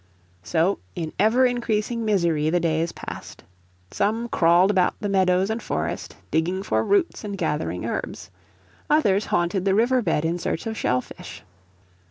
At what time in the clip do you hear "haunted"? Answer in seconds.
9.27-9.63